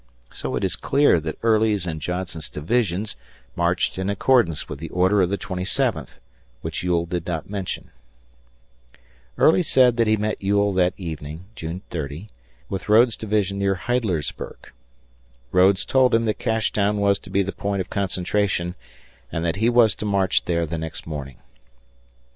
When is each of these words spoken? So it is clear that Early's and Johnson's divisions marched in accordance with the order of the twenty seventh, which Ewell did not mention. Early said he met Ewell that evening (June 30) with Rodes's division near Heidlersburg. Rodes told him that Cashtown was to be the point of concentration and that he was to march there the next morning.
So 0.33 0.55
it 0.55 0.63
is 0.63 0.75
clear 0.75 1.19
that 1.19 1.37
Early's 1.43 1.85
and 1.85 2.01
Johnson's 2.01 2.49
divisions 2.49 3.15
marched 3.55 3.99
in 3.99 4.09
accordance 4.09 4.67
with 4.67 4.79
the 4.79 4.89
order 4.89 5.21
of 5.21 5.29
the 5.29 5.37
twenty 5.37 5.63
seventh, 5.63 6.19
which 6.61 6.81
Ewell 6.81 7.05
did 7.05 7.27
not 7.27 7.47
mention. 7.51 7.91
Early 9.37 9.61
said 9.61 9.99
he 9.99 10.17
met 10.17 10.41
Ewell 10.41 10.73
that 10.73 10.95
evening 10.97 11.45
(June 11.53 11.83
30) 11.91 12.29
with 12.67 12.89
Rodes's 12.89 13.15
division 13.15 13.59
near 13.59 13.75
Heidlersburg. 13.75 14.71
Rodes 15.51 15.85
told 15.85 16.15
him 16.15 16.25
that 16.25 16.39
Cashtown 16.39 16.97
was 16.97 17.19
to 17.19 17.29
be 17.29 17.43
the 17.43 17.51
point 17.51 17.81
of 17.81 17.91
concentration 17.91 18.73
and 19.31 19.45
that 19.45 19.57
he 19.57 19.69
was 19.69 19.93
to 19.93 20.05
march 20.07 20.45
there 20.45 20.65
the 20.65 20.79
next 20.79 21.05
morning. 21.05 21.37